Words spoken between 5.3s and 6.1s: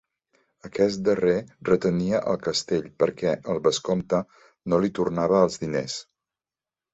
els diners.